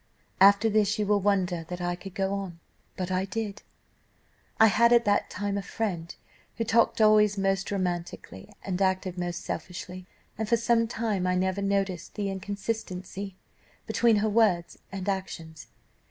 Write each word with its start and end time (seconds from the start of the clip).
"After 0.39 0.67
this 0.67 0.97
you 0.97 1.05
will 1.05 1.19
wonder 1.21 1.63
that 1.67 1.79
I 1.79 1.95
could 1.95 2.15
go 2.15 2.33
on, 2.33 2.59
but 2.97 3.11
I 3.11 3.23
did. 3.23 3.61
"I 4.59 4.65
had 4.65 4.91
at 4.91 5.05
that 5.05 5.29
time 5.29 5.59
a 5.59 5.61
friend, 5.61 6.15
who 6.57 6.63
talked 6.63 6.99
always 6.99 7.37
most 7.37 7.69
romantically, 7.69 8.51
and 8.63 8.81
acted 8.81 9.15
most 9.19 9.43
selfishly, 9.45 10.07
and 10.39 10.49
for 10.49 10.57
some 10.57 10.87
time 10.87 11.27
I 11.27 11.35
never 11.35 11.61
noticed 11.61 12.15
the 12.15 12.31
inconsistency 12.31 13.37
between 13.85 14.15
her 14.15 14.29
words 14.29 14.79
and 14.91 15.07
actions. 15.07 15.67